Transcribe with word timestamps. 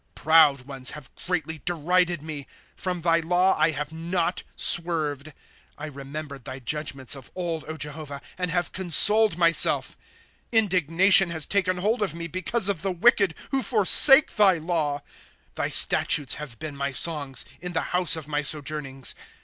^1 0.15 0.15
Proud 0.15 0.61
ones 0.63 0.89
have 0.89 1.11
greatly 1.27 1.61
derided 1.63 2.23
me; 2.23 2.47
From 2.75 3.01
thy 3.01 3.19
law 3.19 3.55
I 3.55 3.69
have 3.69 3.93
not 3.93 4.41
swerved. 4.55 5.27
^^ 5.27 5.33
I 5.77 5.85
remembered 5.85 6.43
thy 6.43 6.57
judgments 6.57 7.13
of 7.15 7.29
old, 7.35 7.65
Jehovah, 7.79 8.19
And 8.35 8.49
have 8.49 8.71
consoled 8.71 9.37
myself. 9.37 9.89
^* 9.97 10.51
Indignation 10.51 11.29
has 11.29 11.45
taken 11.45 11.77
hold 11.77 12.01
of 12.01 12.15
mc 12.15 12.31
because 12.31 12.67
of 12.67 12.81
the 12.81 12.89
wicked, 12.91 13.35
Who 13.51 13.61
forsake 13.61 14.35
thy 14.37 14.57
Jaw. 14.57 15.01
^* 15.01 15.01
Thy 15.53 15.69
statutes 15.69 16.33
have 16.33 16.57
been 16.57 16.75
my 16.75 16.93
songs, 16.93 17.45
In 17.59 17.73
the 17.73 17.81
house 17.93 18.15
of 18.15 18.27
my 18.27 18.41
sojournings. 18.41 19.13